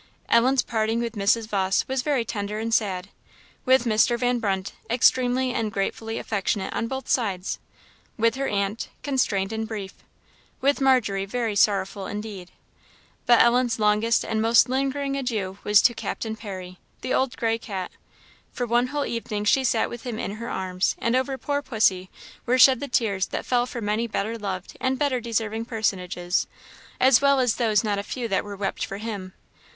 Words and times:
Ellen's 0.29 0.63
parting 0.63 0.99
with 0.99 1.13
Mrs. 1.13 1.47
Vawse 1.47 1.87
was 1.87 2.01
very 2.01 2.25
tender 2.25 2.57
and 2.57 2.71
very 2.73 2.89
sad; 2.89 3.09
with 3.65 3.83
Mr. 3.83 4.17
Van 4.17 4.39
Brunt, 4.39 4.71
extremely 4.89 5.53
and 5.53 5.71
gratefully 5.71 6.17
affectionate 6.17 6.73
on 6.73 6.87
both 6.87 7.07
sides; 7.07 7.59
with 8.17 8.33
her 8.33 8.47
aunt, 8.47 8.89
constrained 9.03 9.53
and 9.53 9.67
brief; 9.67 9.93
with 10.59 10.81
Margery 10.81 11.25
very 11.25 11.55
sorrowful 11.55 12.07
indeed. 12.07 12.49
But 13.27 13.43
Ellen's 13.43 13.77
longest 13.77 14.25
and 14.25 14.41
most 14.41 14.67
lingering 14.67 15.15
adieu 15.15 15.59
was 15.63 15.83
to 15.83 15.93
Captain 15.93 16.35
Parry, 16.35 16.79
the 17.01 17.13
old 17.13 17.37
gray 17.37 17.59
cat. 17.59 17.91
For 18.51 18.65
one 18.65 18.87
whole 18.87 19.05
evening 19.05 19.45
she 19.45 19.63
sat 19.63 19.87
with 19.87 20.01
him 20.01 20.17
in 20.17 20.37
her 20.41 20.49
arms; 20.49 20.95
and 20.97 21.15
over 21.15 21.37
poor 21.37 21.61
pussy 21.61 22.09
were 22.47 22.57
shed 22.57 22.79
the 22.79 22.87
tears 22.87 23.27
that 23.27 23.45
fell 23.45 23.67
for 23.67 23.81
many 23.81 24.07
better 24.07 24.35
loved 24.35 24.75
and 24.81 24.97
better 24.97 25.21
deserving 25.21 25.65
personages, 25.65 26.47
as 26.99 27.21
well 27.21 27.39
as 27.39 27.57
those 27.57 27.83
not 27.83 27.99
a 27.99 28.03
few 28.03 28.27
that 28.27 28.43
were 28.43 28.55
wept 28.57 28.83
for 28.83 28.97
him. 28.97 29.33